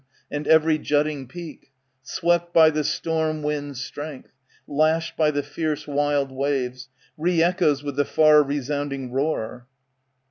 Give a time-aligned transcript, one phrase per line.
[0.31, 1.69] And every jutting peak.
[2.01, 4.29] Swept by the storm wind's strength,
[4.67, 6.89] Lashed by the fierce wild waves,
[7.19, 9.67] Re echoes with the far resounding roar.